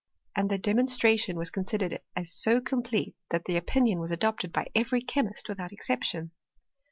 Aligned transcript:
And 0.35 0.49
the 0.49 0.57
demonstration 0.57 1.35
was 1.37 1.51
considered 1.51 2.01
as 2.15 2.33
so 2.33 2.59
complete 2.59 3.15
that 3.29 3.45
the 3.45 3.55
opinion 3.55 3.99
was 3.99 4.09
adopted 4.09 4.51
by 4.51 4.65
every 4.73 5.01
chemist 5.03 5.47
without 5.47 5.71
exception. 5.71 6.31